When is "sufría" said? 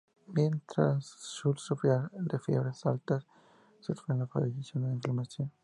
1.61-2.09